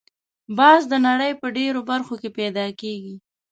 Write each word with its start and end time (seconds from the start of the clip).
باز 0.57 0.81
د 0.91 0.93
نړۍ 1.07 1.31
په 1.41 1.47
ډېرو 1.57 1.79
برخو 1.89 2.13
کې 2.21 2.29
پیدا 2.39 2.65
کېږي 2.81 3.15